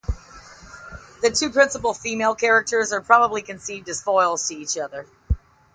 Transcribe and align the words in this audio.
The 1.21 1.29
two 1.29 1.51
principal 1.51 1.93
female 1.93 2.33
characters 2.33 2.91
are 2.91 3.01
probably 3.01 3.43
conceived 3.43 3.87
as 3.87 4.01
foils 4.01 4.47
to 4.47 4.55
each 4.55 4.75
other. 4.75 5.05